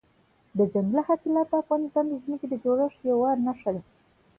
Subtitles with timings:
[0.57, 3.81] دځنګل حاصلات د افغانستان د ځمکې د جوړښت یوه نښه ده.